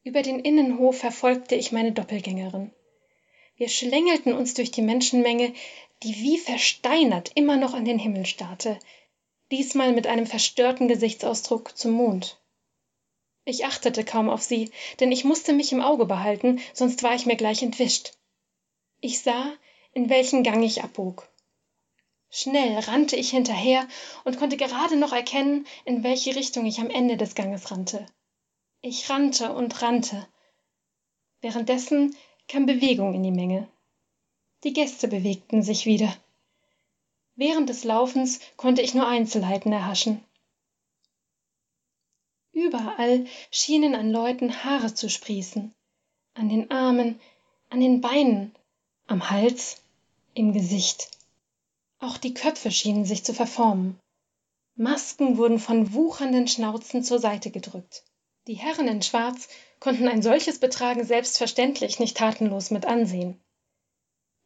Über 0.03 0.23
den 0.23 0.41
Innenhof 0.41 0.97
verfolgte 0.97 1.57
ich 1.57 1.73
meine 1.73 1.93
Doppelgängerin. 1.93 2.71
Wir 3.57 3.69
schlängelten 3.69 4.33
uns 4.33 4.55
durch 4.55 4.71
die 4.71 4.81
Menschenmenge, 4.81 5.53
die 6.03 6.15
wie 6.15 6.39
versteinert 6.39 7.31
immer 7.35 7.59
noch 7.59 7.75
an 7.75 7.85
den 7.85 7.99
Himmel 7.99 8.25
starrte, 8.25 8.79
diesmal 9.51 9.93
mit 9.93 10.07
einem 10.07 10.25
verstörten 10.25 10.89
Gesichtsausdruck 10.89 11.77
zum 11.77 11.91
Mond. 11.91 12.41
Ich 13.45 13.67
achtete 13.67 14.05
kaum 14.05 14.31
auf 14.31 14.41
sie, 14.41 14.71
denn 15.01 15.13
ich 15.13 15.25
musste 15.25 15.53
mich 15.53 15.71
im 15.71 15.83
Auge 15.83 16.07
behalten, 16.07 16.63
sonst 16.73 17.03
war 17.03 17.15
ich 17.15 17.27
mir 17.27 17.37
gleich 17.37 17.63
entwischt. 17.63 18.15
Ich 19.03 19.21
sah, 19.21 19.53
in 19.93 20.09
welchen 20.09 20.43
Gang 20.43 20.63
ich 20.63 20.83
abbog. 20.83 21.29
Schnell 22.31 22.79
rannte 22.79 23.15
ich 23.17 23.31
hinterher 23.31 23.87
und 24.25 24.39
konnte 24.39 24.57
gerade 24.57 24.97
noch 24.97 25.13
erkennen, 25.13 25.67
in 25.85 26.03
welche 26.03 26.35
Richtung 26.35 26.65
ich 26.65 26.81
am 26.81 26.89
Ende 26.89 27.19
des 27.19 27.35
Ganges 27.35 27.71
rannte. 27.71 28.07
Ich 28.81 29.11
rannte 29.11 29.53
und 29.53 29.83
rannte. 29.83 30.27
Währenddessen 31.43 32.17
kam 32.49 32.65
Bewegung 32.65 33.13
in 33.15 33.23
die 33.23 33.31
Menge. 33.31 33.69
Die 34.65 34.73
Gäste 34.73 35.09
bewegten 35.09 35.63
sich 35.63 35.85
wieder. 35.85 36.17
Während 37.35 37.69
des 37.69 37.85
Laufens 37.85 38.41
konnte 38.57 38.81
ich 38.81 38.95
nur 38.95 39.07
Einzelheiten 39.07 39.73
erhaschen. 39.73 40.25
Überall 42.53 43.27
schienen 43.51 43.95
an 43.95 44.11
Leuten 44.11 44.65
Haare 44.65 44.95
zu 44.95 45.11
sprießen, 45.11 45.75
an 46.35 46.49
den 46.49 46.71
Armen, 46.71 47.21
an 47.71 47.81
den 47.81 48.01
Beinen, 48.01 48.55
am 49.07 49.31
Hals, 49.31 49.82
im 50.35 50.53
Gesicht. 50.53 51.11
Auch 51.99 52.17
die 52.17 52.35
Köpfe 52.35 52.71
schienen 52.71 53.05
sich 53.05 53.25
zu 53.25 53.35
verformen. 53.35 53.99
Masken 54.75 55.37
wurden 55.37 55.59
von 55.59 55.93
wuchernden 55.93 56.49
Schnauzen 56.49 57.05
zur 57.05 57.19
Seite 57.19 57.51
gedrückt. 57.51 58.05
Die 58.47 58.55
Herren 58.55 58.89
in 58.89 59.03
Schwarz 59.03 59.49
konnten 59.79 60.09
ein 60.09 60.23
solches 60.23 60.59
Betragen 60.59 61.05
selbstverständlich 61.05 62.01
nicht 62.01 62.17
tatenlos 62.17 62.71
mit 62.71 62.87
ansehen. 62.87 63.41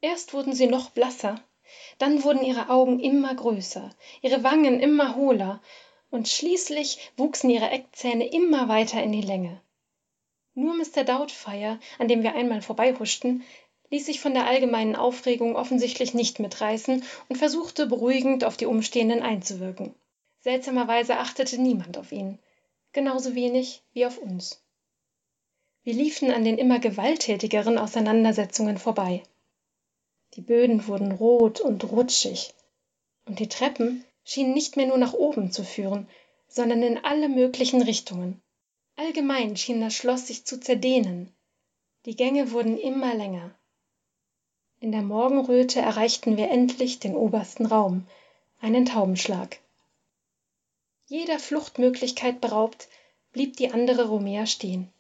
Erst 0.01 0.35
wurden 0.35 0.53
sie 0.53 0.67
noch 0.67 0.91
blasser, 0.91 1.41
dann 1.99 2.23
wurden 2.25 2.45
ihre 2.45 2.69
Augen 2.69 3.01
immer 3.01 3.35
größer, 3.35 3.95
ihre 4.23 4.43
Wangen 4.43 4.81
immer 4.81 5.17
hohler, 5.17 5.63
und 6.11 6.29
schließlich 6.29 7.11
wuchsen 7.17 7.51
ihre 7.51 7.71
Eckzähne 7.71 8.27
immer 8.27 8.69
weiter 8.69 9.03
in 9.03 9.13
die 9.13 9.23
Länge. 9.23 9.61
Nur 10.55 10.75
Mr. 10.75 11.05
Doubtfire, 11.05 11.79
an 11.99 12.09
dem 12.09 12.23
wir 12.23 12.35
einmal 12.35 12.63
vorbeihuschten, 12.63 13.45
ließ 13.91 14.07
sich 14.07 14.21
von 14.21 14.35
der 14.35 14.47
allgemeinen 14.47 14.97
Aufregung 14.97 15.57
offensichtlich 15.57 16.15
nicht 16.15 16.39
mitreißen 16.41 17.05
und 17.29 17.37
versuchte 17.37 17.87
beruhigend 17.87 18.45
auf 18.45 18.57
die 18.57 18.67
Umstehenden 18.67 19.23
einzuwirken. 19.23 19.95
Seltsamerweise 20.41 21.19
achtete 21.19 21.61
niemand 21.61 21.99
auf 21.99 22.13
ihn 22.13 22.39
genauso 22.97 23.35
wenig 23.35 23.83
wie 23.93 24.07
auf 24.07 24.17
uns. 24.17 24.65
Wir 25.85 25.93
liefen 25.93 26.33
an 26.33 26.45
den 26.45 26.57
immer 26.57 26.79
gewalttätigeren 26.79 27.77
Auseinandersetzungen 27.77 28.79
vorbei. 28.79 29.23
Die 30.33 30.41
Böden 30.41 30.87
wurden 30.87 31.13
rot 31.13 31.61
und 31.61 31.85
rutschig, 31.85 32.55
und 33.27 33.39
die 33.39 33.51
Treppen 33.51 34.03
schienen 34.25 34.55
nicht 34.55 34.77
mehr 34.77 34.87
nur 34.87 34.97
nach 34.97 35.13
oben 35.13 35.53
zu 35.53 35.63
führen, 35.63 36.09
sondern 36.49 36.83
in 36.83 37.05
alle 37.05 37.29
möglichen 37.29 37.83
Richtungen. 37.83 38.41
Allgemein 38.97 39.59
schien 39.59 39.83
das 39.83 39.93
Schloss 39.93 40.27
sich 40.27 40.47
zu 40.47 40.59
zerdehnen. 40.59 41.31
Die 42.07 42.17
Gänge 42.17 42.51
wurden 42.51 42.79
immer 42.79 43.15
länger. 43.15 43.55
In 44.79 44.93
der 44.93 45.03
Morgenröte 45.03 45.81
erreichten 45.81 46.37
wir 46.37 46.51
endlich 46.51 46.99
den 46.99 47.17
obersten 47.17 47.65
Raum, 47.65 48.07
einen 48.61 48.85
Taubenschlag. 48.85 49.59
Jeder 51.07 51.39
Fluchtmöglichkeit 51.39 52.41
beraubt, 52.41 52.89
blieb 53.33 53.57
die 53.57 53.71
andere 53.71 54.09
Romea 54.09 54.45
stehen. 54.47 54.93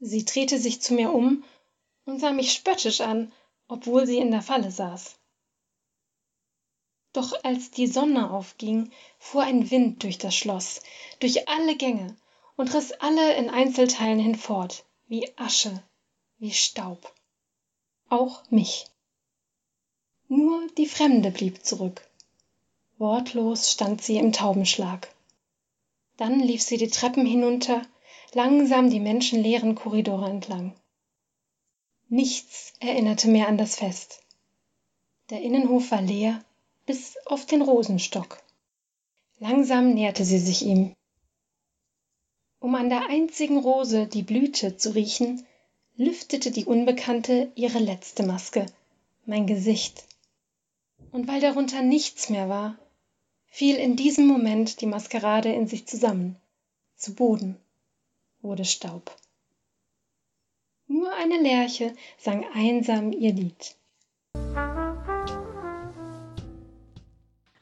Sie 0.00 0.24
drehte 0.24 0.58
sich 0.58 0.80
zu 0.80 0.94
mir 0.94 1.12
um 1.12 1.44
und 2.06 2.18
sah 2.18 2.32
mich 2.32 2.52
spöttisch 2.52 3.02
an, 3.02 3.30
obwohl 3.68 4.06
sie 4.06 4.18
in 4.18 4.30
der 4.30 4.42
Falle 4.42 4.70
saß. 4.70 5.16
Doch 7.12 7.44
als 7.44 7.70
die 7.70 7.88
Sonne 7.88 8.30
aufging, 8.30 8.90
fuhr 9.18 9.42
ein 9.42 9.70
Wind 9.70 10.02
durch 10.02 10.18
das 10.18 10.34
Schloss, 10.34 10.80
durch 11.18 11.48
alle 11.48 11.76
Gänge 11.76 12.16
und 12.56 12.72
riss 12.72 12.92
alle 12.92 13.34
in 13.34 13.50
Einzelteilen 13.50 14.18
hinfort, 14.18 14.84
wie 15.08 15.28
Asche, 15.36 15.82
wie 16.38 16.52
Staub. 16.52 17.12
Auch 18.08 18.42
mich. 18.50 18.89
Nur 20.32 20.68
die 20.78 20.86
Fremde 20.86 21.32
blieb 21.32 21.66
zurück. 21.66 22.08
Wortlos 22.98 23.72
stand 23.72 24.00
sie 24.00 24.16
im 24.16 24.30
Taubenschlag. 24.30 25.12
Dann 26.18 26.38
lief 26.38 26.62
sie 26.62 26.76
die 26.76 26.86
Treppen 26.86 27.26
hinunter, 27.26 27.82
langsam 28.32 28.90
die 28.90 29.00
menschenleeren 29.00 29.74
Korridore 29.74 30.30
entlang. 30.30 30.72
Nichts 32.08 32.74
erinnerte 32.78 33.26
mehr 33.26 33.48
an 33.48 33.58
das 33.58 33.74
Fest. 33.74 34.22
Der 35.30 35.42
Innenhof 35.42 35.90
war 35.90 36.00
leer, 36.00 36.44
bis 36.86 37.16
auf 37.26 37.44
den 37.44 37.62
Rosenstock. 37.62 38.40
Langsam 39.40 39.94
näherte 39.94 40.24
sie 40.24 40.38
sich 40.38 40.64
ihm. 40.64 40.94
Um 42.60 42.76
an 42.76 42.88
der 42.88 43.08
einzigen 43.08 43.58
Rose, 43.58 44.06
die 44.06 44.22
blühte, 44.22 44.76
zu 44.76 44.94
riechen, 44.94 45.44
lüftete 45.96 46.52
die 46.52 46.66
Unbekannte 46.66 47.50
ihre 47.56 47.80
letzte 47.80 48.22
Maske, 48.22 48.66
mein 49.26 49.48
Gesicht. 49.48 50.04
Und 51.12 51.26
weil 51.28 51.40
darunter 51.40 51.82
nichts 51.82 52.30
mehr 52.30 52.48
war, 52.48 52.78
fiel 53.46 53.76
in 53.76 53.96
diesem 53.96 54.26
Moment 54.26 54.80
die 54.80 54.86
Maskerade 54.86 55.52
in 55.52 55.66
sich 55.66 55.86
zusammen. 55.86 56.36
Zu 56.96 57.14
Boden 57.14 57.56
wurde 58.42 58.64
Staub. 58.64 59.14
Nur 60.86 61.12
eine 61.14 61.40
Lerche 61.40 61.94
sang 62.18 62.44
einsam 62.52 63.12
ihr 63.12 63.32
Lied. 63.32 63.76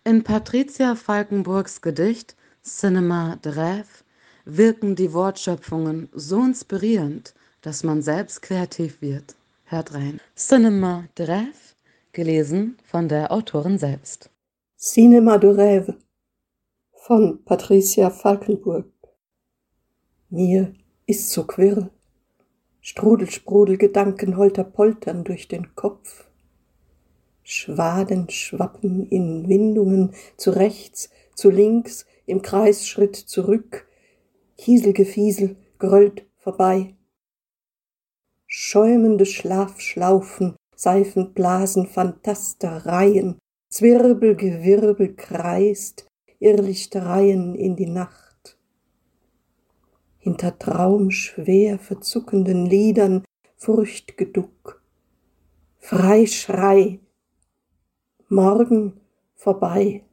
In 0.04 0.24
Patricia 0.24 0.94
Falkenburgs 0.94 1.82
Gedicht 1.82 2.34
Cinema 2.62 3.36
de 3.36 3.52
Rêve 3.52 4.04
wirken 4.44 4.96
die 4.96 5.12
Wortschöpfungen 5.12 6.08
so 6.12 6.42
inspirierend, 6.42 7.34
dass 7.60 7.84
man 7.84 8.02
selbst 8.02 8.40
kreativ 8.40 9.02
wird. 9.02 9.34
Hört 9.64 9.92
rein. 9.92 10.20
Cinema 10.34 11.04
de 11.18 11.26
Rêve, 11.26 11.67
gelesen 12.12 12.76
von 12.84 13.08
der 13.08 13.32
Autorin 13.32 13.78
selbst. 13.78 14.30
Cinema 14.76 15.38
de 15.38 15.50
Rêve 15.50 15.94
von 16.92 17.44
Patricia 17.44 18.10
Falkenburg. 18.10 18.86
Mir 20.30 20.74
ist 21.06 21.30
so 21.30 21.44
quirl, 21.44 21.90
Strudel, 22.80 23.30
Sprudel, 23.30 23.76
Gedanken 23.76 24.36
holter 24.36 24.64
poltern 24.64 25.24
durch 25.24 25.48
den 25.48 25.74
Kopf. 25.74 26.26
Schwaden 27.42 28.28
schwappen 28.28 29.06
in 29.06 29.48
Windungen 29.48 30.14
zu 30.36 30.50
rechts, 30.50 31.10
zu 31.34 31.50
links, 31.50 32.06
im 32.26 32.42
Kreisschritt 32.42 33.16
zurück, 33.16 33.86
Kieselgefiesel 34.58 35.56
gröllt 35.78 36.26
vorbei. 36.36 36.94
Schäumende 38.46 39.24
Schlafschlaufen, 39.24 40.56
Seifenblasen, 40.78 41.88
Phantastereien, 41.88 43.36
Zwirbelgewirbel 43.68 45.16
kreist, 45.16 46.06
Irrlichtereien 46.38 47.56
in 47.56 47.74
die 47.74 47.90
Nacht. 47.90 48.56
Hinter 50.18 50.56
traumschwer 50.56 51.80
verzuckenden 51.80 52.64
Lidern 52.66 53.24
Furchtgeduck, 53.56 54.80
Freischrei, 55.78 57.00
Morgen 58.28 59.00
vorbei. 59.34 60.04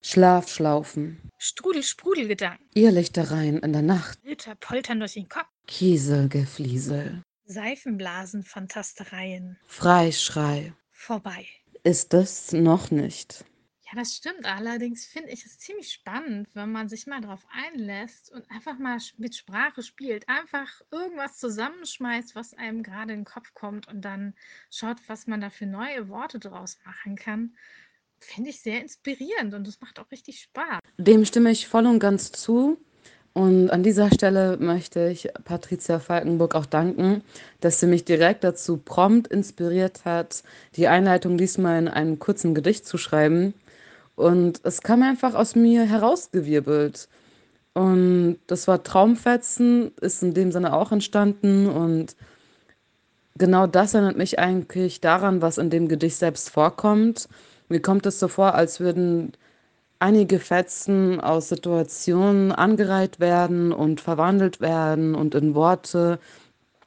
Schlafschlaufen, 0.00 1.20
Strudel-Sprudelgedanken, 1.36 2.64
Irrlichtereien 2.72 3.58
in 3.58 3.72
der 3.74 3.82
Nacht, 3.82 4.18
Ritter 4.24 4.54
poltern 4.54 5.00
durch 5.00 5.14
den 5.14 5.28
Kopf, 5.28 5.48
Kieselgefliesel, 5.66 7.22
Seifenblasen, 7.46 8.42
Fantastereien, 8.42 9.58
Freischrei. 9.66 10.72
vorbei. 10.90 11.46
Ist 11.82 12.14
es 12.14 12.52
noch 12.52 12.90
nicht. 12.90 13.44
Ja, 13.86 13.98
das 14.00 14.14
stimmt. 14.16 14.46
Allerdings 14.46 15.04
finde 15.04 15.30
ich 15.30 15.44
es 15.44 15.58
ziemlich 15.58 15.92
spannend, 15.92 16.48
wenn 16.54 16.72
man 16.72 16.88
sich 16.88 17.06
mal 17.06 17.20
darauf 17.20 17.46
einlässt 17.52 18.32
und 18.32 18.50
einfach 18.50 18.78
mal 18.78 18.98
mit 19.18 19.36
Sprache 19.36 19.82
spielt. 19.82 20.26
Einfach 20.28 20.80
irgendwas 20.90 21.36
zusammenschmeißt, 21.38 22.34
was 22.34 22.54
einem 22.54 22.82
gerade 22.82 23.12
in 23.12 23.20
den 23.20 23.24
Kopf 23.26 23.52
kommt 23.52 23.86
und 23.88 24.00
dann 24.02 24.34
schaut, 24.70 24.96
was 25.06 25.26
man 25.26 25.42
da 25.42 25.50
für 25.50 25.66
neue 25.66 26.08
Worte 26.08 26.38
draus 26.38 26.78
machen 26.86 27.16
kann. 27.16 27.54
Finde 28.20 28.48
ich 28.50 28.62
sehr 28.62 28.80
inspirierend 28.80 29.52
und 29.52 29.68
es 29.68 29.80
macht 29.82 29.98
auch 29.98 30.10
richtig 30.10 30.40
Spaß. 30.40 30.80
Dem 30.96 31.26
stimme 31.26 31.50
ich 31.50 31.68
voll 31.68 31.86
und 31.86 31.98
ganz 31.98 32.32
zu. 32.32 32.78
Und 33.34 33.70
an 33.70 33.82
dieser 33.82 34.12
Stelle 34.14 34.56
möchte 34.58 35.08
ich 35.08 35.28
Patricia 35.44 35.98
Falkenburg 35.98 36.54
auch 36.54 36.66
danken, 36.66 37.22
dass 37.60 37.80
sie 37.80 37.88
mich 37.88 38.04
direkt 38.04 38.44
dazu 38.44 38.76
prompt 38.76 39.26
inspiriert 39.26 40.04
hat, 40.04 40.44
die 40.76 40.86
Einleitung 40.86 41.36
diesmal 41.36 41.80
in 41.80 41.88
einem 41.88 42.20
kurzen 42.20 42.54
Gedicht 42.54 42.86
zu 42.86 42.96
schreiben. 42.96 43.52
Und 44.14 44.60
es 44.62 44.82
kam 44.82 45.02
einfach 45.02 45.34
aus 45.34 45.56
mir 45.56 45.84
herausgewirbelt. 45.84 47.08
Und 47.72 48.38
das 48.46 48.68
Wort 48.68 48.86
Traumfetzen 48.86 49.90
ist 50.00 50.22
in 50.22 50.32
dem 50.32 50.52
Sinne 50.52 50.72
auch 50.72 50.92
entstanden. 50.92 51.68
Und 51.68 52.14
genau 53.36 53.66
das 53.66 53.94
erinnert 53.94 54.16
mich 54.16 54.38
eigentlich 54.38 55.00
daran, 55.00 55.42
was 55.42 55.58
in 55.58 55.70
dem 55.70 55.88
Gedicht 55.88 56.18
selbst 56.18 56.50
vorkommt. 56.50 57.28
Mir 57.68 57.82
kommt 57.82 58.06
es 58.06 58.20
so 58.20 58.28
vor, 58.28 58.54
als 58.54 58.78
würden 58.78 59.32
einige 59.98 60.38
Fetzen 60.38 61.20
aus 61.20 61.48
Situationen 61.48 62.52
angereiht 62.52 63.20
werden 63.20 63.72
und 63.72 64.00
verwandelt 64.00 64.60
werden 64.60 65.14
und 65.14 65.34
in 65.34 65.54
Worte. 65.54 66.18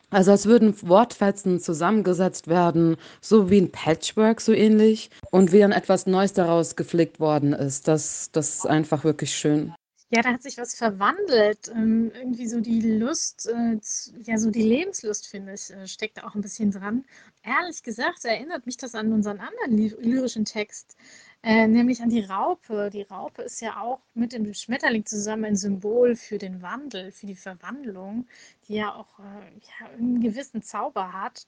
Also 0.10 0.32
als 0.32 0.46
würden 0.46 0.74
Wortfetzen 0.88 1.60
zusammengesetzt 1.60 2.48
werden, 2.48 2.96
so 3.20 3.50
wie 3.50 3.60
ein 3.60 3.72
Patchwork 3.72 4.40
so 4.40 4.54
ähnlich 4.54 5.10
und 5.32 5.52
wie 5.52 5.60
dann 5.60 5.74
etwas 5.74 6.08
Neues 6.08 6.34
daraus 6.34 6.76
geflickt 6.76 7.20
worden 7.20 7.54
ist. 7.54 7.88
Das, 7.88 8.30
das 8.32 8.56
ist 8.56 8.68
einfach 8.68 9.04
wirklich 9.04 9.36
schön. 9.36 9.74
Ja, 10.10 10.22
da 10.22 10.32
hat 10.32 10.42
sich 10.42 10.58
was 10.58 10.74
verwandelt. 10.76 11.68
Ähm, 11.68 12.12
irgendwie 12.16 12.48
so 12.48 12.62
die 12.62 12.80
Lust, 12.98 13.48
äh, 13.48 13.78
ja, 14.24 14.38
so 14.38 14.50
die 14.50 14.62
Lebenslust, 14.62 15.28
finde 15.28 15.54
ich, 15.54 15.70
äh, 15.70 15.86
steckt 15.86 16.18
da 16.18 16.24
auch 16.26 16.36
ein 16.36 16.42
bisschen 16.42 16.72
dran. 16.72 17.04
Ehrlich 17.44 17.84
gesagt 17.84 18.24
erinnert 18.24 18.66
mich 18.66 18.78
das 18.78 18.96
an 18.96 19.12
unseren 19.12 19.40
anderen 19.40 19.78
ly 19.78 19.94
lyrischen 20.00 20.46
Text, 20.46 20.96
äh, 21.44 21.68
nämlich 21.68 22.02
an 22.02 22.10
die 22.10 22.22
Raupe. 22.22 22.90
Die 22.92 23.04
Raupe 23.04 23.44
ist 23.44 23.62
ja 23.62 23.80
auch 23.80 24.00
mit 24.14 24.34
dem 24.34 24.54
Schmetterling 24.54 25.06
zusammen 25.06 25.46
ein 25.46 25.56
Symbol 25.56 26.16
für 26.16 26.38
den 26.38 26.62
Wandel, 26.62 27.12
für 27.12 27.28
die 27.28 27.36
Verwandlung, 27.36 28.28
die 28.68 28.76
ja 28.76 28.94
auch 28.94 29.20
äh, 29.20 29.24
ja, 29.24 29.90
einen 29.98 30.22
gewissen 30.22 30.62
Zauber 30.62 31.14
hat. 31.14 31.48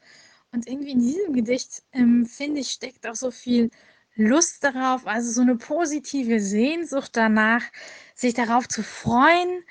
Und 0.52 0.68
irgendwie 0.68 0.92
in 0.92 1.00
diesem 1.00 1.34
Gedicht, 1.34 1.84
ähm, 1.94 2.26
finde 2.26 2.62
ich, 2.62 2.70
steckt 2.70 3.06
auch 3.08 3.16
so 3.16 3.32
viel 3.32 3.70
Lust 4.16 4.64
darauf, 4.64 5.08
also 5.08 5.32
so 5.32 5.42
eine 5.42 5.56
positive 5.56 6.40
Sehnsucht 6.40 7.12
danach, 7.16 7.64
sich 8.16 8.34
darauf 8.34 8.68
zu 8.68 8.84
freuen, 8.84 9.64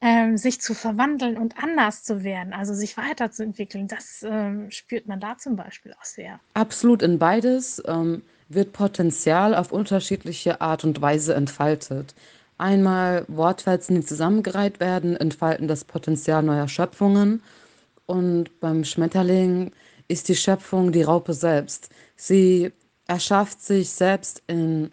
ähm, 0.00 0.38
sich 0.38 0.60
zu 0.60 0.74
verwandeln 0.74 1.36
und 1.36 1.62
anders 1.62 2.02
zu 2.04 2.24
werden, 2.24 2.52
also 2.52 2.72
sich 2.72 2.96
weiterzuentwickeln. 2.96 3.88
Das 3.88 4.22
ähm, 4.22 4.70
spürt 4.70 5.06
man 5.06 5.20
da 5.20 5.36
zum 5.36 5.56
Beispiel 5.56 5.92
auch 5.92 6.04
sehr. 6.04 6.40
Absolut 6.54 7.02
in 7.02 7.18
beides 7.18 7.82
ähm, 7.86 8.22
wird 8.50 8.72
Potenzial 8.72 9.54
auf 9.54 9.72
unterschiedliche 9.72 10.60
Art 10.60 10.84
und 10.84 11.00
Weise 11.00 11.34
entfaltet. 11.34 12.14
Einmal 12.58 13.24
Wortfetzen, 13.28 13.94
die 13.94 14.04
zusammengereiht 14.04 14.80
werden, 14.80 15.16
entfalten 15.16 15.66
das 15.66 15.84
Potenzial 15.84 16.42
neuer 16.42 16.68
Schöpfungen. 16.68 17.42
Und 18.04 18.60
beim 18.60 18.84
Schmetterling 18.84 19.72
ist 20.08 20.28
die 20.28 20.36
Schöpfung 20.36 20.92
die 20.92 21.02
Raupe 21.04 21.32
selbst. 21.32 21.88
Sie 22.16 22.72
erschafft 23.06 23.62
sich 23.62 23.90
selbst 23.90 24.42
in 24.46 24.90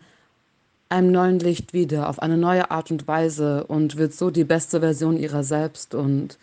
einem 0.89 1.11
neuen 1.11 1.39
Licht 1.39 1.73
wieder, 1.73 2.07
auf 2.07 2.21
eine 2.21 2.37
neue 2.37 2.71
Art 2.71 2.91
und 2.91 3.07
Weise 3.07 3.65
und 3.65 3.97
wird 3.97 4.13
so 4.13 4.29
die 4.29 4.45
beste 4.45 4.79
Version 4.79 5.17
ihrer 5.17 5.43
selbst. 5.43 5.95
Und 5.95 6.37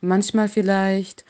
manchmal 0.00 0.48
vielleicht 0.48 1.24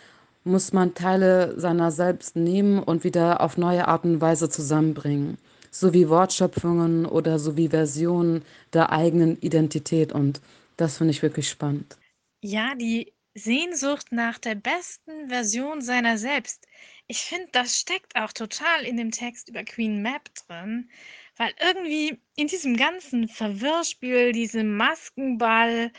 muss 0.44 0.72
man 0.72 0.94
Teile 0.94 1.58
seiner 1.58 1.90
selbst 1.90 2.36
nehmen 2.36 2.82
und 2.82 3.02
wieder 3.04 3.40
auf 3.40 3.56
neue 3.56 3.88
Art 3.88 4.04
und 4.04 4.20
Weise 4.20 4.48
zusammenbringen. 4.48 5.38
So 5.70 5.92
wie 5.92 6.08
Wortschöpfungen 6.08 7.06
oder 7.06 7.38
so 7.38 7.56
wie 7.56 7.70
Versionen 7.70 8.44
der 8.72 8.92
eigenen 8.92 9.40
Identität. 9.40 10.12
Und 10.12 10.40
das 10.76 10.98
finde 10.98 11.10
ich 11.12 11.22
wirklich 11.22 11.48
spannend. 11.48 11.96
Ja, 12.42 12.74
die 12.74 13.12
Sehnsucht 13.34 14.12
nach 14.12 14.38
der 14.38 14.54
besten 14.54 15.28
Version 15.28 15.82
seiner 15.82 16.18
selbst. 16.18 16.66
Ich 17.08 17.18
finde, 17.18 17.48
das 17.52 17.78
steckt 17.80 18.14
auch 18.14 18.32
total 18.32 18.84
in 18.84 18.96
dem 18.96 19.10
Text 19.10 19.48
über 19.48 19.64
Queen 19.64 20.02
Mab 20.02 20.30
drin, 20.46 20.88
weil 21.36 21.52
irgendwie 21.60 22.20
in 22.36 22.46
diesem 22.46 22.76
ganzen 22.76 23.28
Verwirrspiel, 23.28 24.30
diesem 24.32 24.76
Maskenball 24.76 25.90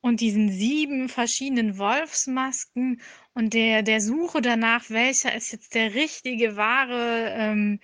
und 0.00 0.20
diesen 0.20 0.50
sieben 0.50 1.10
verschiedenen 1.10 1.76
Wolfsmasken 1.76 3.02
und 3.38 3.54
der, 3.54 3.84
der 3.84 4.00
Suche 4.00 4.42
danach, 4.42 4.90
welcher 4.90 5.32
ist 5.32 5.52
jetzt 5.52 5.76
der 5.76 5.94
richtige, 5.94 6.56
wahre, 6.56 7.28
ähm, 7.36 7.78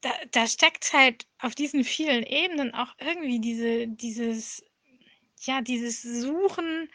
da, 0.00 0.10
da 0.32 0.48
steckt 0.48 0.92
halt 0.92 1.26
auf 1.38 1.54
diesen 1.54 1.84
vielen 1.84 2.24
Ebenen 2.24 2.74
auch 2.74 2.92
irgendwie 2.98 3.38
diese, 3.38 3.86
dieses, 3.86 4.64
ja, 5.42 5.60
dieses 5.60 6.02
Suchen 6.02 6.88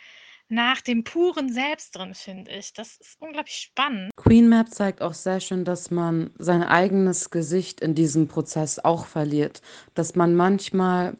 nach 0.49 0.81
dem 0.81 1.05
puren 1.05 1.53
Selbst 1.53 1.95
drin, 1.95 2.13
finde 2.13 2.51
ich. 2.51 2.73
Das 2.73 2.97
ist 2.97 3.15
unglaublich 3.21 3.55
spannend. 3.55 4.11
Queen 4.17 4.49
Map 4.49 4.69
zeigt 4.69 5.01
auch 5.01 5.13
sehr 5.13 5.39
schön, 5.39 5.63
dass 5.63 5.89
man 5.89 6.31
sein 6.37 6.63
eigenes 6.63 7.29
Gesicht 7.29 7.79
in 7.79 7.95
diesem 7.95 8.27
Prozess 8.27 8.77
auch 8.77 9.05
verliert. 9.05 9.61
Dass 9.93 10.15
man 10.15 10.35
manchmal 10.35 11.15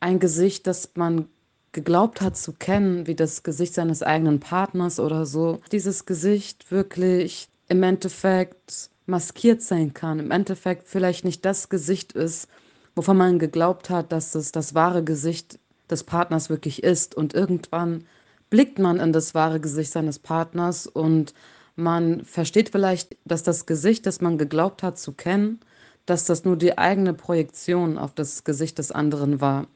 ein 0.00 0.18
Gesicht, 0.18 0.66
das 0.66 0.90
man 0.94 1.28
geglaubt 1.72 2.20
hat 2.20 2.36
zu 2.36 2.52
kennen, 2.52 3.06
wie 3.06 3.14
das 3.14 3.42
Gesicht 3.42 3.74
seines 3.74 4.02
eigenen 4.02 4.40
Partners 4.40 4.98
oder 4.98 5.26
so, 5.26 5.60
dieses 5.72 6.06
Gesicht 6.06 6.70
wirklich 6.70 7.48
im 7.68 7.82
Endeffekt 7.82 8.90
maskiert 9.06 9.62
sein 9.62 9.94
kann, 9.94 10.18
im 10.18 10.30
Endeffekt 10.30 10.88
vielleicht 10.88 11.24
nicht 11.24 11.44
das 11.44 11.68
Gesicht 11.68 12.12
ist, 12.12 12.48
wovon 12.94 13.16
man 13.16 13.38
geglaubt 13.38 13.90
hat, 13.90 14.12
dass 14.12 14.34
es 14.34 14.52
das 14.52 14.74
wahre 14.74 15.04
Gesicht 15.04 15.58
des 15.90 16.04
Partners 16.04 16.50
wirklich 16.50 16.82
ist. 16.82 17.14
Und 17.14 17.34
irgendwann 17.34 18.04
blickt 18.50 18.78
man 18.78 18.98
in 18.98 19.12
das 19.12 19.34
wahre 19.34 19.60
Gesicht 19.60 19.92
seines 19.92 20.18
Partners 20.18 20.86
und 20.86 21.34
man 21.76 22.24
versteht 22.24 22.70
vielleicht, 22.70 23.16
dass 23.24 23.42
das 23.42 23.66
Gesicht, 23.66 24.06
das 24.06 24.20
man 24.20 24.38
geglaubt 24.38 24.82
hat 24.82 24.98
zu 24.98 25.12
kennen, 25.12 25.60
dass 26.04 26.24
das 26.24 26.44
nur 26.44 26.56
die 26.56 26.76
eigene 26.76 27.14
Projektion 27.14 27.96
auf 27.96 28.12
das 28.14 28.44
Gesicht 28.44 28.78
des 28.78 28.90
anderen 28.90 29.40
war. 29.40 29.66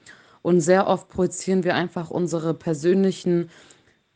Und 0.45 0.61
sehr 0.61 0.89
oft 0.89 1.09
projizieren 1.09 1.65
wir 1.65 1.75
einfach 1.75 2.11
unsere 2.11 2.53
persönlichen 2.53 3.49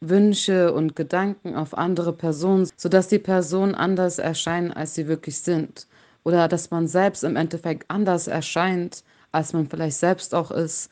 Wünsche 0.00 0.74
und 0.74 0.94
Gedanken 0.94 1.54
auf 1.54 1.72
andere 1.72 2.12
Personen, 2.12 2.68
sodass 2.76 3.08
die 3.08 3.18
Personen 3.18 3.74
anders 3.74 4.18
erscheinen, 4.18 4.70
als 4.70 4.94
sie 4.94 5.08
wirklich 5.08 5.40
sind. 5.40 5.86
Oder 6.24 6.46
dass 6.46 6.70
man 6.70 6.86
selbst 6.86 7.24
im 7.24 7.34
Endeffekt 7.34 7.86
anders 7.88 8.26
erscheint, 8.26 9.04
als 9.32 9.54
man 9.54 9.70
vielleicht 9.70 9.96
selbst 9.96 10.34
auch 10.34 10.50
ist. 10.50 10.90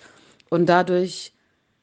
Und 0.49 0.71
dadurch, 0.71 1.35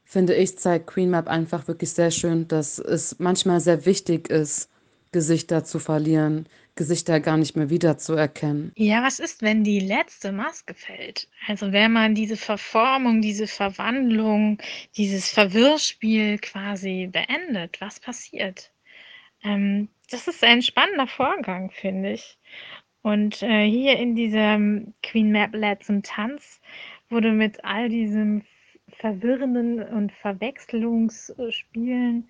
finde 0.02 0.34
ich, 0.34 0.58
zeigt 0.58 0.88
Queen 0.88 1.10
Map 1.10 1.28
einfach 1.28 1.68
wirklich 1.68 1.92
sehr 1.92 2.10
schön, 2.10 2.48
dass 2.48 2.80
es 2.80 3.20
manchmal 3.20 3.60
sehr 3.60 3.86
wichtig 3.86 4.30
ist, 4.30 4.68
Gesichter 5.12 5.62
zu 5.62 5.78
verlieren, 5.78 6.48
Gesichter 6.76 7.20
gar 7.20 7.36
nicht 7.36 7.56
mehr 7.56 7.70
wiederzuerkennen. 7.70 8.72
Ja, 8.76 9.02
was 9.02 9.20
ist, 9.20 9.42
wenn 9.42 9.62
die 9.62 9.80
letzte 9.80 10.32
Maske 10.32 10.74
fällt? 10.74 11.28
Also 11.46 11.72
wenn 11.72 11.92
man 11.92 12.14
diese 12.14 12.36
Verformung, 12.36 13.20
diese 13.20 13.46
Verwandlung, 13.46 14.58
dieses 14.96 15.30
Verwirrspiel 15.30 16.38
quasi 16.38 17.08
beendet, 17.10 17.80
was 17.80 18.00
passiert? 18.00 18.72
Ähm, 19.44 19.88
das 20.10 20.26
ist 20.26 20.42
ein 20.42 20.62
spannender 20.62 21.06
Vorgang, 21.06 21.70
finde 21.70 22.12
ich. 22.12 22.38
Und 23.02 23.42
äh, 23.42 23.68
hier 23.68 23.98
in 23.98 24.16
diesem 24.16 24.94
Queen 25.02 25.30
Map 25.30 25.52
zum 25.84 26.02
Tanz 26.02 26.60
wurde 27.10 27.32
mit 27.32 27.62
all 27.64 27.88
diesen 27.88 28.44
verwirrenden 28.98 29.82
und 29.82 30.12
Verwechslungsspielen 30.12 32.28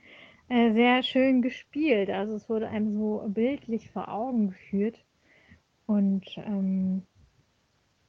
äh, 0.49 0.73
sehr 0.73 1.03
schön 1.03 1.43
gespielt. 1.43 2.11
Also 2.11 2.35
es 2.35 2.49
wurde 2.49 2.69
einem 2.69 2.97
so 2.97 3.25
bildlich 3.29 3.91
vor 3.91 4.09
Augen 4.09 4.51
geführt. 4.51 4.97
Und 5.87 6.25
ähm, 6.37 7.03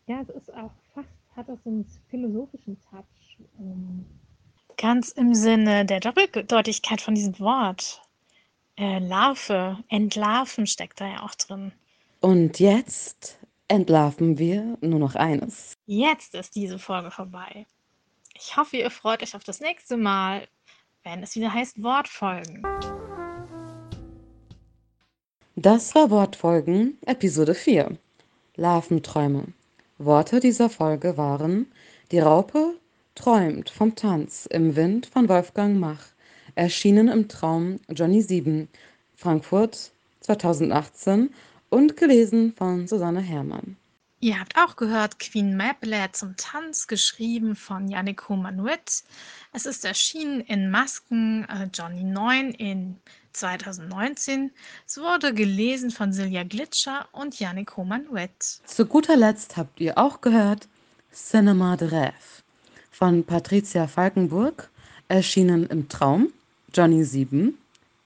ja, 0.07 0.21
es 0.21 0.29
ist 0.29 0.53
auch 0.53 0.71
fast, 0.93 1.09
hat 1.35 1.49
das 1.49 1.63
so 1.63 1.69
einen 1.69 1.85
philosophischen 2.09 2.77
Touch. 2.89 3.37
Ähm, 3.59 4.05
ganz 4.77 5.11
im 5.11 5.33
Sinne 5.33 5.85
der 5.85 5.99
Doppeldeutigkeit 5.99 7.01
von 7.01 7.15
diesem 7.15 7.39
Wort. 7.39 8.01
Äh, 8.77 8.99
Larve, 8.99 9.77
entlarven 9.89 10.67
steckt 10.67 10.99
da 10.99 11.07
ja 11.07 11.23
auch 11.23 11.35
drin. 11.35 11.71
Und 12.19 12.59
jetzt 12.59 13.39
entlarven 13.67 14.37
wir 14.37 14.77
nur 14.81 14.99
noch 14.99 15.15
eines. 15.15 15.77
Jetzt 15.85 16.35
ist 16.35 16.55
diese 16.55 16.79
Folge 16.79 17.11
vorbei. 17.11 17.65
Ich 18.37 18.57
hoffe, 18.57 18.77
ihr 18.77 18.91
freut 18.91 19.23
euch 19.23 19.35
auf 19.35 19.43
das 19.43 19.61
nächste 19.61 19.95
Mal, 19.95 20.47
wenn 21.05 21.21
es 21.21 21.35
wieder 21.35 21.53
heißt 21.53 21.81
Wortfolgen. 21.81 22.63
Das 25.55 25.93
war 25.95 26.09
Wortfolgen, 26.09 26.97
Episode 27.05 27.53
4. 27.53 27.97
Larventräume. 28.55 29.45
Worte 29.99 30.39
dieser 30.39 30.69
Folge 30.69 31.15
waren 31.15 31.67
Die 32.11 32.19
Raupe 32.19 32.73
träumt 33.13 33.69
vom 33.69 33.95
Tanz 33.95 34.47
im 34.47 34.75
Wind 34.75 35.05
von 35.05 35.29
Wolfgang 35.29 35.79
Mach, 35.79 36.07
erschienen 36.55 37.07
im 37.07 37.29
Traum 37.29 37.79
Johnny 37.89 38.21
7, 38.21 38.67
Frankfurt 39.15 39.91
2018 40.21 41.29
und 41.69 41.95
gelesen 41.97 42.51
von 42.57 42.87
Susanne 42.87 43.21
Herrmann. 43.21 43.77
Ihr 44.25 44.39
habt 44.39 44.57
auch 44.57 44.75
gehört 44.75 45.19
Queen 45.19 45.55
Mablet 45.55 46.15
zum 46.15 46.35
Tanz, 46.35 46.87
geschrieben 46.87 47.55
von 47.55 47.87
Yannick 47.87 48.27
Manuet. 48.27 49.03
Es 49.53 49.67
ist 49.67 49.85
erschienen 49.85 50.41
in 50.41 50.71
Masken 50.71 51.45
äh, 51.47 51.69
Johnny 51.71 52.03
9 52.03 52.49
in 52.49 52.95
2019. 53.33 54.49
Es 54.87 54.97
wurde 54.97 55.31
gelesen 55.31 55.91
von 55.91 56.11
Silja 56.11 56.41
Glitscher 56.43 57.07
und 57.11 57.39
Yannick 57.39 57.77
Manuet. 57.77 58.31
Zu 58.65 58.87
guter 58.87 59.15
Letzt 59.15 59.57
habt 59.57 59.79
ihr 59.79 59.95
auch 59.95 60.21
gehört 60.21 60.67
Cinema 61.13 61.77
de 61.77 61.89
Rêve 61.89 62.41
von 62.89 63.25
Patricia 63.25 63.85
Falkenburg, 63.85 64.71
erschienen 65.07 65.67
im 65.67 65.87
Traum 65.87 66.33
Johnny 66.73 67.03
7, 67.03 67.55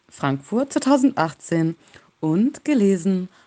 Frankfurt 0.10 0.73
2018 0.73 1.77
und 2.19 2.65
gelesen 2.65 3.29
von 3.29 3.39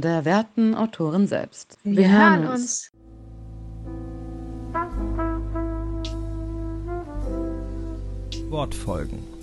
der 0.00 0.24
werten 0.24 0.74
Autorin 0.74 1.28
selbst. 1.28 1.78
Wir, 1.84 1.98
Wir 1.98 2.10
hören 2.10 2.48
uns. 2.48 2.90
Wortfolgen. 8.50 9.37